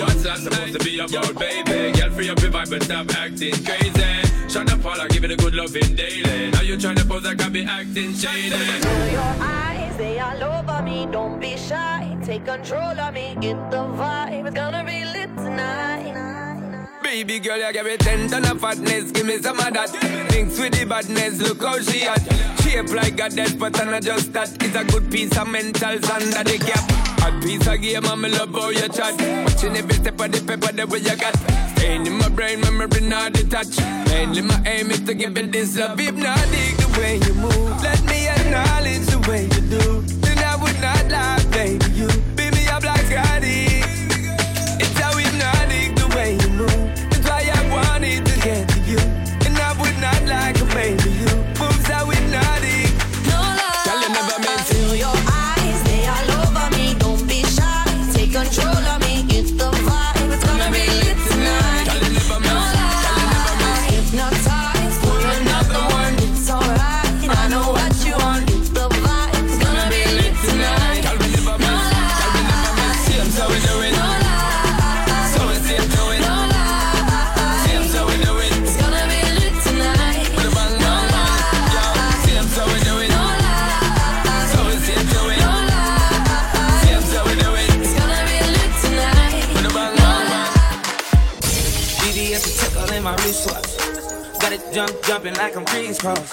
[0.00, 1.92] What's that supposed to be about, baby?
[1.92, 4.48] Girl, free up your vibe and stop acting crazy.
[4.48, 6.50] Shut up, all I give it a good loving daily.
[6.50, 8.50] Now you tryna pose like I be acting shady.
[8.50, 11.06] Feel your eyes, they all over me.
[11.12, 13.36] Don't be shy, take control of me.
[13.40, 16.88] Get the vibe, it's gonna be lit tonight.
[17.04, 19.90] Baby girl, you give me ten ton of fatness, give me some of that.
[20.30, 22.22] Thinks with the badness, look how she at.
[22.62, 24.50] Shape like a dead, but I'm not just that.
[24.64, 27.11] It's a good piece of mentals under the cap.
[27.24, 29.14] A piece of game, I'm love how you chat.
[29.46, 31.36] Watching every step of the paper, the way you got.
[31.76, 33.80] Staying in my brain, memory not detached.
[34.08, 36.00] Mainly my aim is to give it this love.
[36.00, 37.82] If not, dig the way you move.
[37.82, 40.02] Let me acknowledge the way you do.
[40.22, 41.41] Then I would not lie,
[95.32, 96.30] jump, like I'm crisscross.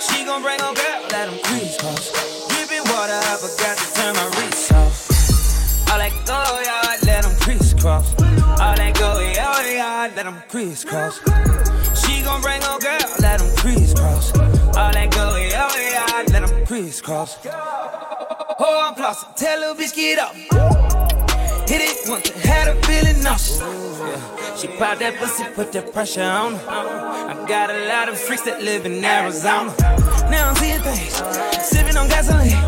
[0.00, 2.48] She gon' bring on girl, let him crisscross.
[2.48, 5.90] Dripping water, I forgot to turn my wrist off.
[5.90, 8.14] All that go, yeah, let him crisscross.
[8.60, 11.18] All that go, yeah, yeah, let him crisscross.
[12.00, 14.36] She gon' bring on girl, let him crisscross.
[14.38, 17.38] All that go, yeah, yeah, let him crisscross.
[17.44, 21.11] Oh, I'm flossing, tell little bitch get up.
[21.72, 23.58] Hit it once, I had a feeling nauseous.
[23.58, 24.56] Yeah.
[24.56, 26.68] She popped that pussy, put that pressure on her.
[26.68, 29.74] I got a lot of freaks that live in Arizona.
[30.28, 31.14] Now I'm seeing things,
[31.64, 32.60] sipping on gasoline,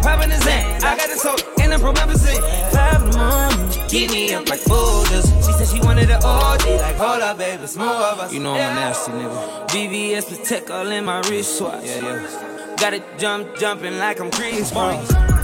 [0.00, 0.64] popping the zen.
[0.82, 2.40] I got the soda and the promethazine.
[2.72, 5.26] Five in the morning, keep me up like boulders.
[5.44, 8.32] She said she wanted an OG, like hold up, baby, it's more of us.
[8.32, 9.68] You know I'm a nasty nigga.
[9.68, 11.84] VVS Patek all in my wristwatch.
[11.84, 12.76] Yeah, yeah.
[12.80, 15.37] Got it jump, jumping like I'm Kris Kross.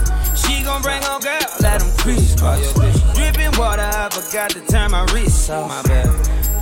[0.65, 2.73] Gon' bring on girl, let them crisscross.
[3.13, 5.69] Dripping water, I forgot to turn my wrist off.
[5.69, 6.09] My bad.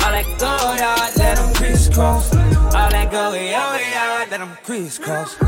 [0.04, 2.36] All that go, yeah, let them crisscross.
[2.36, 5.40] All that go, yeah, yeah, let them crisscross.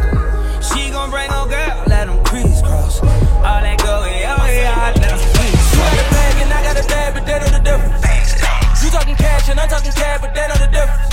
[0.71, 3.03] She gon' bring on girl, let them crisscross.
[3.03, 6.87] All that go, yeah, yeah, let them You got a bag and I got a
[6.87, 8.39] bag, but they know the difference.
[8.79, 11.11] You talking cash and I'm talking cash, but they know the difference.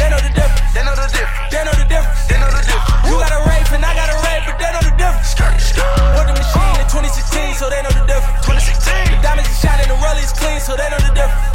[0.00, 0.72] They know the difference.
[0.72, 1.52] They know the difference.
[1.52, 2.24] They know the difference.
[2.24, 3.04] They know the difference.
[3.04, 5.34] You got a rape and I got a rape, but they know the difference.
[5.78, 8.42] Bought the machine in 2016, so they know the difference.
[8.42, 9.14] 2016.
[9.14, 11.54] The diamonds is shining, the rollies clean, so they know the difference.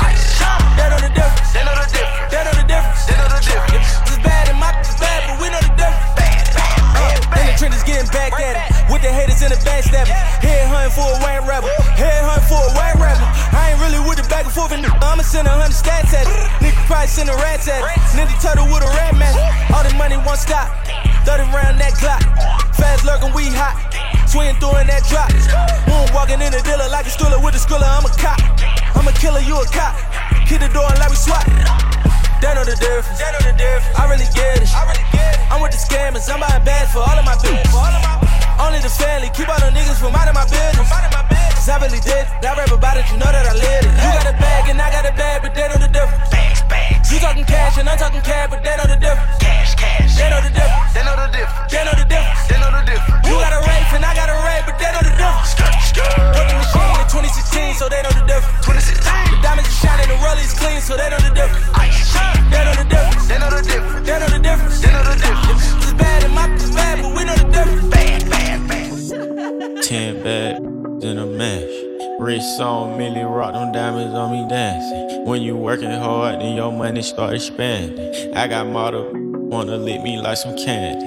[0.80, 1.52] They know the difference.
[1.52, 2.32] They know the difference.
[2.32, 3.02] They know the difference.
[3.08, 3.92] They know the difference.
[4.08, 6.56] It's bad and my is bad, but we know the difference.
[6.56, 8.66] Uh, in the trenches getting back at it.
[8.88, 10.16] With the haters in the backstabbing.
[10.40, 11.70] Head hunting for a white rebel.
[12.00, 13.28] Head hunting for a white rebel.
[13.54, 14.72] I ain't really with the back and forth.
[14.72, 16.34] And I'ma send a hundred stats at it.
[16.64, 17.92] Nigga probably send a rats at it.
[18.16, 19.38] Ninja turtle with a rat mask.
[19.76, 20.89] All the money won't stop.
[21.30, 22.26] 30 round that Glock.
[22.74, 23.78] Fast lurking, we hot.
[24.26, 25.30] Swing through in that drop.
[25.86, 27.86] Moon walking in the dealer like a stroller with a stroller.
[27.86, 28.42] I'm a cop.
[28.98, 29.94] I'm a killer, you a cop.
[30.50, 31.46] Hit the door like we swat.
[32.42, 33.22] They know the difference.
[33.22, 33.94] They know the difference.
[33.94, 34.74] I really get it.
[34.74, 35.54] I really get it.
[35.54, 36.26] I'm with the scammers.
[36.34, 37.78] I'm buying bags for all of my business.
[38.58, 39.30] Only the family.
[39.38, 40.82] Keep all the niggas from out of my business.
[40.82, 42.26] Cause I really did.
[42.42, 43.06] I rap about it.
[43.14, 43.94] You know that I live it.
[44.02, 46.59] You got a bag and I got a bag, but they know the difference.
[47.10, 47.14] Bags, bags.
[47.14, 49.38] You talking cash and I'm talking cash, but they know the difference.
[49.42, 50.16] Cash, cash.
[50.18, 50.94] They know the difference.
[50.94, 51.72] They know the difference.
[51.72, 52.48] They know the difference.
[52.48, 53.28] They know the difference.
[53.28, 55.56] You got a rape and I got a rape, but they know the difference.
[55.58, 58.66] Put the machine in 2016, so they know the difference.
[58.66, 59.02] 2016.
[59.34, 61.66] The diamonds are shining, the rollies clean, so they know the difference.
[61.74, 62.14] Ice.
[62.54, 63.26] They know the difference.
[63.26, 64.06] They know the difference.
[64.06, 64.78] They know the difference.
[64.82, 65.66] They know the difference.
[65.82, 67.90] It's bad and my is bad, but we know the difference.
[67.90, 69.84] Bad, bad, bad.
[69.84, 70.62] Ten bad
[71.04, 71.79] in a mash.
[72.20, 75.26] Wrist on Milly rock them diamonds on me dancing.
[75.26, 78.36] When you working hard, then your money start expanding.
[78.36, 81.06] I got model wanna lick me like some candy.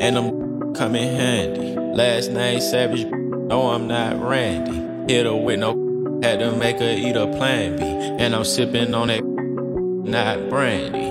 [0.00, 1.76] And I'm coming handy.
[1.76, 5.12] Last name Savage, no I'm not Randy.
[5.12, 5.90] Hit her with no
[6.22, 7.84] had to make her eat a plan B.
[7.84, 11.06] And I'm sipping on that not brandy.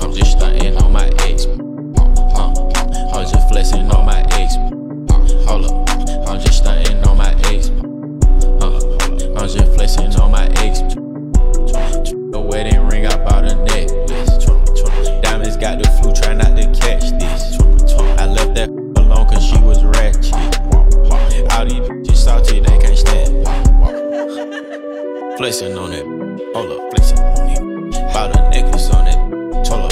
[0.00, 1.46] I'm just stunting on my ex.
[1.46, 4.54] I'm just flexing on my ex.
[5.46, 5.91] Hold up,
[9.52, 10.80] I'm just flexing on my ex.
[10.80, 14.46] The wedding ring, I bought a necklace.
[15.20, 17.60] Diamonds got the flu, try not to catch this.
[18.18, 20.32] I left that alone cause she was ratchet.
[21.52, 23.46] All these bitches salty, they can't stand.
[25.36, 26.06] Flexing on it,
[26.54, 27.60] hold up, flexing on it.
[28.14, 29.91] Bought a necklace on it, told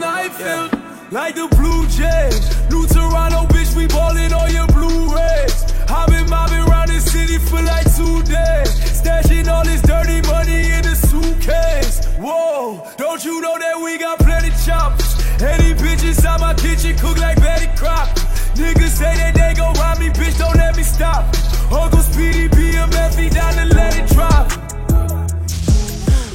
[0.00, 2.70] But tonight like the Blue Jays.
[2.70, 5.64] New Toronto, bitch, we ballin' on your Blu-rays.
[5.88, 8.70] I've been mobbing around the city for like two days.
[9.00, 12.06] Stashing all this dirty money in a suitcase.
[12.18, 15.18] Whoa, don't you know that we got plenty choppers?
[15.42, 18.20] Any bitch inside my kitchen cook like Betty Crocker.
[18.54, 21.24] Niggas say that they gon' rob me, bitch, don't let me stop.
[21.72, 24.69] Uncle Speedy BMF, he down to let it drop.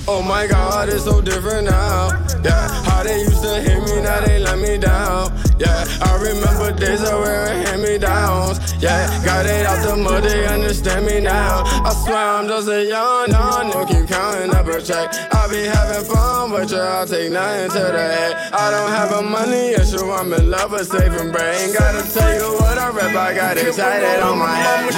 [0.07, 2.09] Oh my god, it's so different now.
[2.43, 5.33] Yeah, how they used to hit me, now they let me down.
[5.57, 8.59] Yeah, I remember days of wearing hand me downs.
[8.79, 11.63] Yeah, got it out the mud, they understand me now.
[11.65, 15.09] I swear I'm just a young, young, no keep counting up a check.
[15.33, 18.53] I be having fun, but yeah, I'll take nothing to the head.
[18.53, 21.73] I don't have a money issue, I'm in love with and brain.
[21.73, 24.93] Gotta tell you what I rap, I got it excited on my head.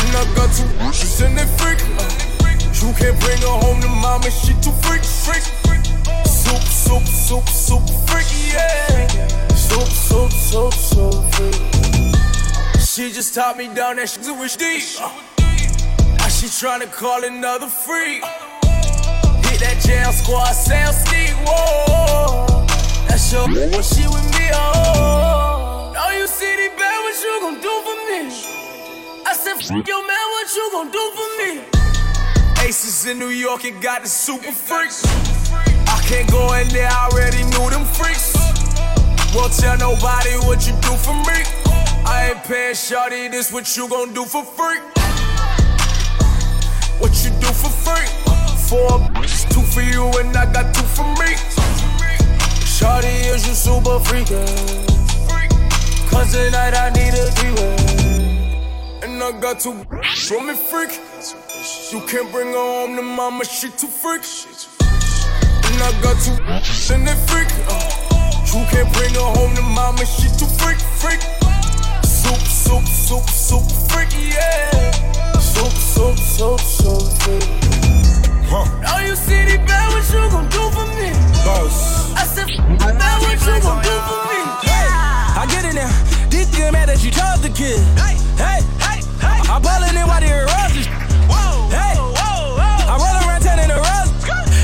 [0.00, 2.05] And I got two bitches and they freak.
[2.86, 5.42] You can't bring her home to mama, she too freak, freak.
[6.24, 9.08] Soup, soup, soup, soup, freaky, yeah.
[9.56, 12.80] Soup, soup, soup, soup, freak.
[12.80, 14.84] She just taught me down that shit was deep.
[15.00, 15.10] Uh,
[16.16, 18.22] now she tryna call another freak.
[18.22, 22.46] Hit that jail squad, sound sneak, whoa.
[23.08, 25.90] That's your when she with me, oh.
[25.92, 28.30] Now you see the bad, what you gon' do for me?
[29.26, 31.85] I said, F your man, what you gon' do for me?
[32.66, 35.04] Aces in New York and got the super freaks.
[35.86, 38.34] I can't go in there, I already knew them freaks.
[39.36, 41.38] Won't tell nobody what you do for me.
[42.04, 44.80] I ain't paying shorty, this what you gon' do for free.
[46.98, 48.08] What you do for free?
[48.66, 48.98] Four
[49.54, 51.36] two for you and I got two for me.
[52.66, 54.42] Shorty, is you super freakin'?
[56.10, 57.85] Cause tonight I need a three-way.
[59.06, 59.72] And I got two
[60.26, 60.90] for me freak.
[61.92, 64.22] You can't bring her home to mama, she too freak.
[65.62, 66.34] And I got two
[66.92, 67.46] and they freak.
[67.70, 67.86] Uh,
[68.50, 71.20] you can't bring her home to mama, she too freak, freak.
[72.02, 74.90] Soup, soup, soup, soup, freak, yeah.
[75.38, 77.46] Soup, soup, soup, soup, freak.
[78.82, 81.14] Now you see the bad, what you gon' do for me?
[81.46, 82.12] Boss.
[82.16, 82.48] I said,
[82.80, 84.38] bad, what you gon' do for me?
[85.38, 85.94] I get in there.
[86.28, 87.78] This nigga mad that you chose the kid.
[87.98, 88.95] Hey, hey, hey, hey.
[89.56, 90.84] I ballin' in while they roses.
[91.32, 92.92] Whoa, hey, whoa, whoa.
[92.92, 94.12] I roll around town in the rose.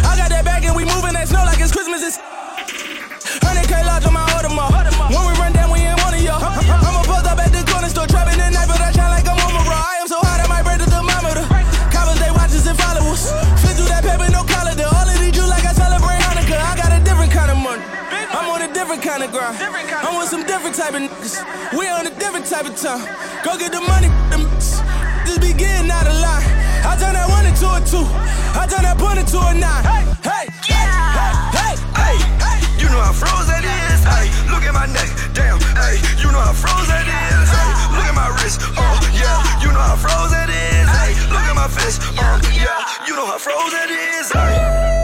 [0.05, 2.05] I got that bag and we moving that snow like it's Christmas.
[2.05, 2.21] It's
[3.41, 4.85] 100k large on my Audemars.
[5.09, 6.45] When we run down, we ain't one of y'all.
[6.45, 9.41] I'ma post up at the corner store, trapping the night, but I shine like I'm
[9.41, 9.65] my.
[9.65, 11.41] I am so hot, I might break the thermometer.
[11.89, 13.33] Coppers, they watch us and follow us.
[13.65, 14.77] Fit through that paper, no collar.
[14.77, 16.61] All of these Jews like I celebrate Hanukkah.
[16.61, 17.81] I got a different kind of money.
[18.29, 19.57] I'm on a different kind of grind.
[19.57, 21.41] I'm with some different type of niggas.
[21.81, 23.09] We on a different type of time.
[23.41, 24.45] Go get the money, them.
[25.93, 26.33] Just be
[26.85, 28.05] I turn that one into a two.
[28.59, 29.85] I turn that point into a nine.
[29.85, 32.59] Hey, hey, hey, hey, hey.
[32.81, 34.01] You know how froze that is.
[34.05, 35.61] Hey, look at my neck, damn.
[35.79, 37.49] Hey, you know how froze that is.
[37.49, 39.41] Hey, look at my wrist, oh yeah.
[39.63, 40.87] You know how froze that is.
[40.91, 42.83] Hey, look at my fist, oh yeah.
[43.07, 44.33] You know how froze that is.
[44.33, 45.02] Hey,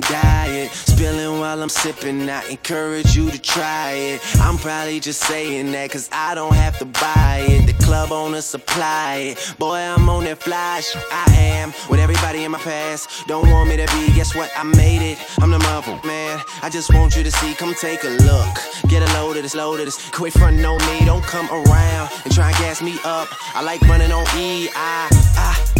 [0.00, 0.70] diet.
[0.70, 2.28] Spilling while I'm sipping.
[2.28, 4.20] I encourage you to try it.
[4.40, 7.66] I'm probably just saying that cause I don't have to buy it.
[7.66, 9.54] The club owner supply it.
[9.58, 11.02] Boy, I'm on that fly shit.
[11.10, 13.26] I am with everybody in my past.
[13.26, 14.50] Don't want me to be, guess what?
[14.56, 15.18] I made it.
[15.40, 16.40] I'm the mother, man.
[16.62, 17.54] I just want you to see.
[17.54, 18.56] Come take a look.
[18.88, 20.10] Get a load of this, load of this.
[20.10, 21.04] Quit frontin' on me.
[21.04, 23.28] Don't come around and try and gas me up.
[23.54, 24.68] I like running on E.
[24.74, 25.79] I, I, I.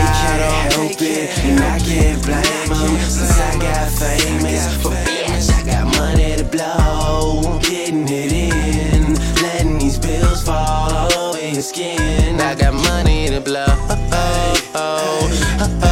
[0.00, 4.64] gotta help it, and I can't blame blame 'em since I got famous.
[4.82, 11.12] For bitch, I got money to blow, getting it in, letting these bills fall all
[11.12, 12.40] over your skin.
[12.40, 13.66] I got money to blow.
[13.68, 15.30] Oh, oh,
[15.60, 15.91] oh, oh,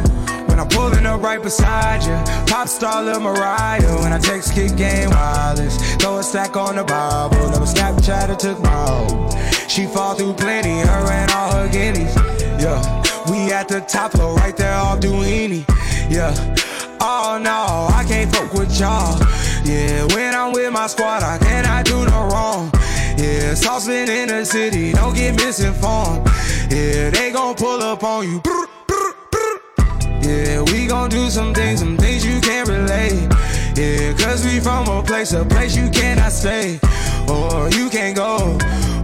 [0.61, 2.13] I'm pulling up right beside you,
[2.45, 3.99] pop star Lil Mariah.
[3.99, 7.49] When I text kick game wireless, throw a stack on the Bible.
[7.49, 9.67] Never Snapchat or took my.
[9.67, 12.15] She fall through plenty, her and all her guineas.
[12.61, 12.77] Yeah,
[13.31, 15.65] we at the top floor, right there off Doheny.
[16.11, 16.31] Yeah,
[17.01, 19.17] oh no, I can't fuck with y'all.
[19.65, 22.69] Yeah, when I'm with my squad, I cannot do no wrong.
[23.17, 26.27] Yeah, saucepan in the city, don't get misinformed.
[26.69, 28.43] Yeah, they gon' pull up on you.
[30.31, 33.27] Yeah, we gon' do some things, some things you can't relate.
[33.75, 36.79] Yeah, cause we from a place, a place you cannot stay.
[37.27, 38.55] Or you can't go,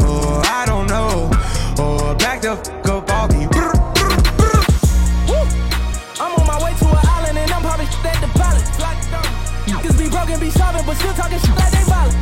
[0.08, 1.28] or I don't know.
[1.84, 3.44] Or back the fuck up off me.
[6.16, 8.64] I'm on my way to an island and I'm shit at the pilot.
[8.80, 8.96] Uh,
[9.68, 12.16] niggas be broken, be starving, but still talking shit like they violent.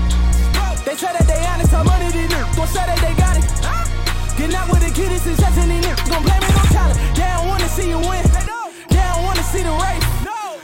[0.82, 3.46] They say that they honest, how money these niggas gon' say that they got it.
[4.36, 6.98] Get out with the kid, it's and these niggas gon' blame it on talent.
[7.14, 8.35] They don't wanna see you win.
[9.56, 10.04] See the race.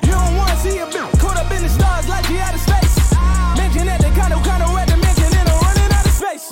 [0.03, 2.59] You don't wanna see a bitch caught up in the stars like you out of
[2.59, 3.15] space.
[3.55, 6.51] Mention that they kinda kinda red dimension and I'm running out of space.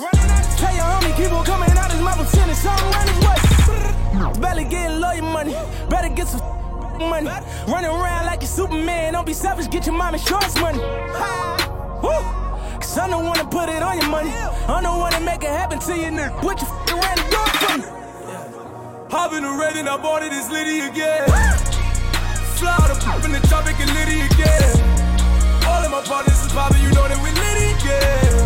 [0.56, 4.40] Tell your homie keep on coming out his mouth sending something around his way.
[4.40, 5.54] Belly getting lawyer money,
[5.90, 6.40] better get some
[7.12, 7.28] money.
[7.68, 10.80] Running around like a Superman, don't be selfish, get your mom insurance money.
[12.80, 14.32] Cause I'm the one to put it on your money.
[14.66, 16.40] I'm the one to make it happen to you, nigga.
[16.40, 17.84] Put your f around the door for me.
[19.10, 21.79] Hop in the red and I bought it, it's Liddy again.
[22.60, 24.76] Fly out the pop in the tropic and Liddy again.
[25.64, 28.36] All of my partners is poppin', you know that we Liddy again.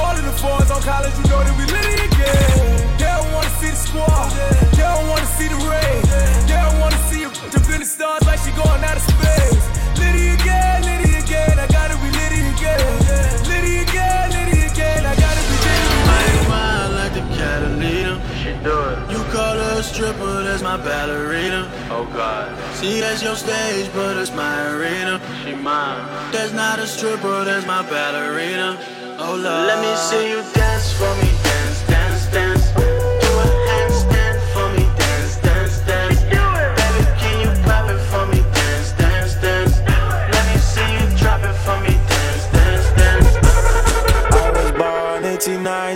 [0.00, 2.96] All of the fours on college, you know that we Liddy again.
[2.96, 4.32] They don't wanna see the squad,
[4.72, 6.00] they don't wanna see the rain.
[6.48, 9.64] They don't wanna see you jump in the stars like she going out of space.
[10.00, 13.44] Liddy again, Liddy again, I gotta be Liddy again.
[13.44, 16.48] Liddy again, Liddy again, I gotta be Liddy I ain't
[16.96, 18.24] like the Catalina.
[18.40, 19.13] She do it.
[19.34, 21.68] Call her a stripper, that's my ballerina.
[21.90, 22.54] Oh God.
[22.76, 25.20] See, that's your stage, but it's my arena.
[25.42, 26.06] She mine.
[26.30, 28.78] That's not a stripper, that's my ballerina.
[29.18, 29.66] Oh Lord.
[29.66, 31.33] Let me see you dance for me,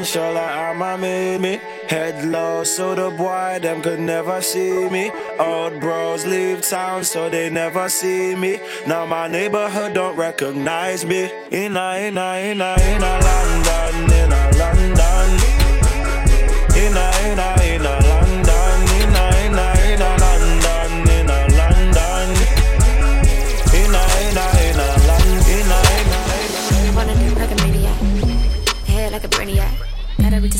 [0.08, 1.60] 89, sure like I'ma made me.
[1.88, 5.10] Head low, so the boy, them could never see me.
[5.38, 8.60] Old bros leave town, so they never see me.
[8.86, 11.30] Now my neighborhood don't recognize me.
[11.50, 14.37] In a, in a, in a, in a London, in a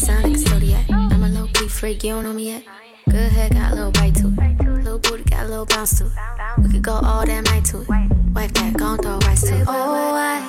[0.01, 0.91] The a zodiac.
[0.91, 2.63] I'm a low key freak, you don't know me yet.
[3.11, 4.65] Good head got a little bite to it.
[4.65, 6.13] Little booty got a little bounce to it.
[6.59, 7.89] We could go all damn night to it.
[8.33, 9.65] Wipe that, gon' throw rice to it.
[9.67, 10.41] Oh, I,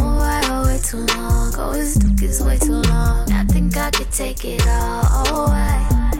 [0.00, 1.54] oh, I, oh, way too long.
[1.56, 3.30] Oh, this dick is way too long.
[3.30, 5.04] I think I could take it all.
[5.06, 6.10] Oh, I,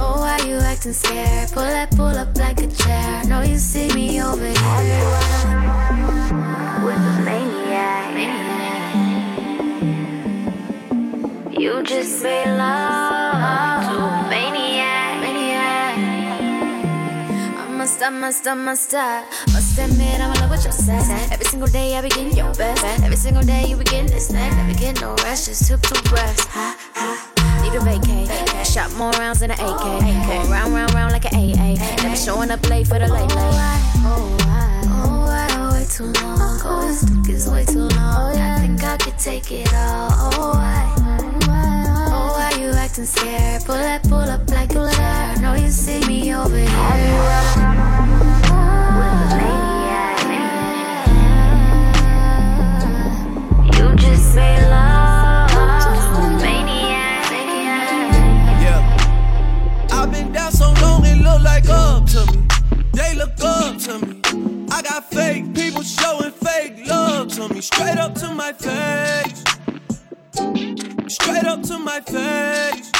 [0.00, 1.50] oh, why you acting scared?
[1.52, 3.24] Pull that, pull up like a chair.
[3.26, 4.54] Know you see me over here.
[6.84, 8.57] With a maniac.
[11.58, 15.20] You just made love to a maniac.
[15.20, 15.98] maniac.
[17.58, 21.10] I must, I must, I must, I must admit I'm in love with your sex.
[21.32, 22.84] Every single day I be getting your best.
[23.02, 24.52] Every single day you be getting this neck.
[24.52, 26.44] Never get no rest, just took two breaths.
[26.44, 27.60] Ha, ha.
[27.64, 28.30] Need a vacate.
[28.64, 29.82] Shot more rounds than an AK.
[30.28, 31.74] Go round, round, round like an AA.
[32.04, 33.58] Never showing up late for the late, late.
[34.06, 36.60] Oh, oh, I, oh, I, oh, way too long.
[36.62, 38.36] Oh, this dick is way too long.
[38.36, 40.08] I think I could take it all.
[40.12, 41.07] Oh, I.
[43.00, 43.64] Oh, why you acting scared?
[43.64, 45.36] Pull that, pull up like a chair.
[45.40, 46.66] Know you see me over here.
[53.66, 55.50] You just made love
[56.42, 57.30] maniac.
[58.60, 58.82] Yeah.
[59.92, 62.46] I've been down so long, it look like up to me.
[62.92, 64.20] They look up to me.
[64.72, 67.60] I got fake people showing fake love to me.
[67.60, 69.44] Straight up to my face.
[71.08, 72.92] Straight up to my face.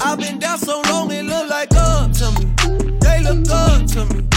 [0.00, 2.44] I've been down so long, it look like up to me.
[3.00, 4.28] They look up to me.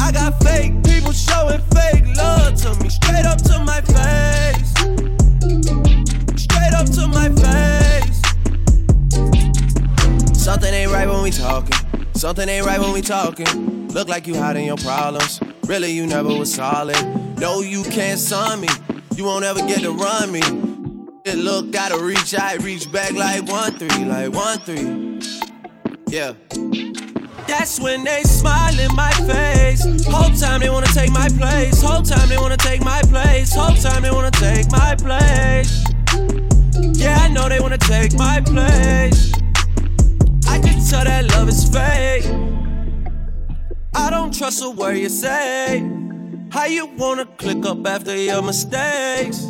[0.00, 2.88] I got fake people showing fake love to me.
[2.88, 4.72] Straight up to my face.
[6.40, 8.22] Straight up to my face.
[10.32, 11.76] Something ain't right when we talking.
[12.14, 13.88] Something ain't right when we talking.
[13.88, 15.40] Look like you hiding your problems.
[15.66, 16.96] Really, you never was solid.
[17.38, 18.68] No, you can't sign me.
[19.14, 20.65] You won't ever get to run me.
[21.28, 25.18] It look, gotta reach I reach back like one three, like one three.
[26.06, 26.34] Yeah.
[27.48, 29.82] That's when they smile in my face.
[30.06, 31.82] Whole time they wanna take my place.
[31.82, 33.52] Whole time they wanna take my place.
[33.52, 35.84] Whole time they wanna take my place.
[36.96, 39.32] Yeah, I know they wanna take my place.
[40.46, 42.24] I can tell that love is fake.
[43.96, 45.80] I don't trust a word you say.
[46.52, 49.44] How you wanna click up after your mistakes?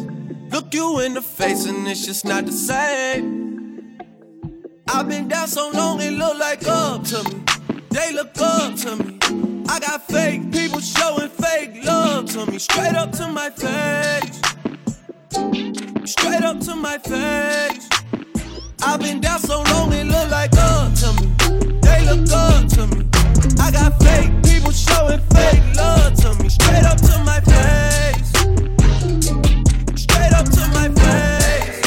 [0.50, 3.98] Look you in the face and it's just not the same.
[4.88, 7.42] I've been down so long it look like up to me.
[7.90, 9.18] They look up to me.
[9.68, 12.58] I got fake people showing fake love to me.
[12.58, 14.40] Straight up to my face.
[16.10, 17.88] Straight up to my face.
[18.82, 21.26] I've been down so long it look like up to me.
[21.80, 23.04] They look up to me.
[23.58, 26.48] I got fake people showing fake love to me.
[26.48, 28.25] Straight up to my face.
[30.36, 31.80] Up to my face.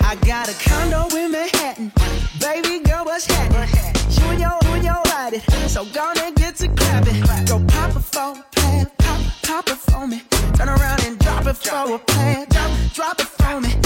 [0.00, 1.92] I got a condo in Manhattan.
[2.40, 3.68] Baby girl, what's happening?
[4.16, 5.40] You and your, you and your body.
[5.68, 7.20] So gonna get to clapping.
[7.44, 8.90] Go pop it a plan.
[8.98, 10.22] Pop, pop it for me.
[10.54, 12.46] Turn around and drop it for a plan.
[12.48, 13.85] Drop, drop it for me.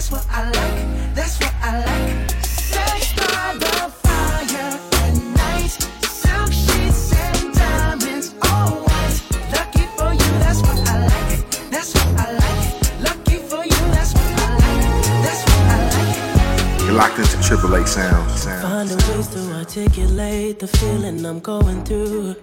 [0.00, 1.14] That's what I like.
[1.14, 2.30] That's what I like.
[2.40, 5.72] Sex by the fire at night.
[6.08, 9.20] Silk sheets and diamonds, all white.
[9.52, 11.50] Lucky for you, that's what I like.
[11.70, 13.00] That's what I like.
[13.08, 15.04] Lucky for you, that's what I like.
[15.24, 16.80] That's what I like.
[16.80, 18.30] You're locked into Triple A sound.
[18.30, 18.62] sound.
[18.62, 22.36] Finding ways to articulate the feeling I'm going through.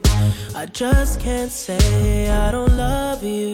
[0.54, 3.54] I just can't say I don't love you.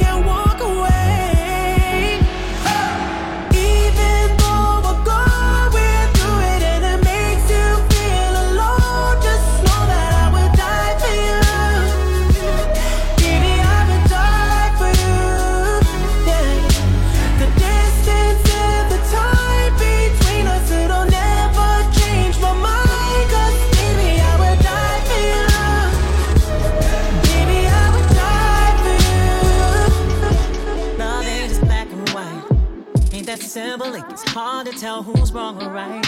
[35.31, 36.05] to wrong or right.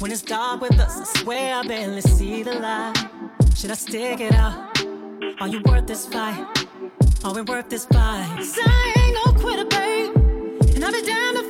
[0.00, 2.94] When it's dark with us, I swear I barely see the light.
[3.56, 4.78] Should I stick it out?
[5.40, 6.46] Are you worth this fight?
[7.24, 8.28] Are we worth this fight?
[8.36, 10.16] 'Cause I ain't no quitter, babe.
[10.74, 11.43] And I'll be damned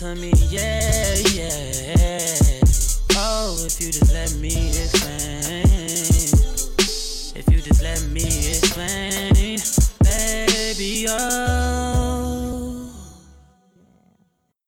[0.00, 2.20] to me, yeah, yeah.
[3.16, 5.62] Oh, if you just let me explain.
[7.36, 9.58] If you just let me explain,
[10.02, 11.59] baby, oh.